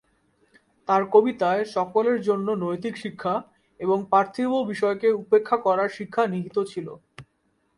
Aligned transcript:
তার 0.89 1.03
কবিতায় 1.13 1.63
সকলের 1.75 2.17
জন্য 2.21 2.47
নৈতিক 2.63 2.93
শিক্ষা 2.97 3.33
এবং 3.79 3.97
পার্থিব 4.11 4.51
বিষয়কে 4.71 5.07
উপেক্ষা 5.23 5.57
করার 5.65 5.89
শিক্ষা 5.97 6.23
নিহিত 6.27 6.57
ছিল। 6.71 6.87